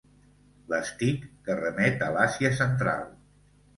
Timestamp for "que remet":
1.49-2.01